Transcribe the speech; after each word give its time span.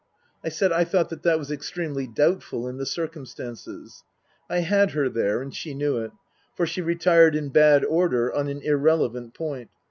I 0.43 0.49
said 0.49 0.71
I 0.71 0.83
thought 0.83 1.09
that 1.09 1.21
that 1.21 1.37
was 1.37 1.51
extremely 1.51 2.07
doubtful 2.07 2.67
in 2.67 2.77
the 2.77 2.87
circumstances. 2.87 4.03
I 4.49 4.61
had 4.61 4.93
her 4.93 5.09
there, 5.09 5.43
and 5.43 5.53
she 5.53 5.75
knew 5.75 5.97
it, 5.97 6.09
for 6.57 6.65
she 6.65 6.81
retired 6.81 7.35
in 7.35 7.49
bad 7.49 7.85
order 7.85 8.33
on 8.33 8.47
an 8.47 8.61
irrelevant 8.63 9.35
point. 9.35 9.69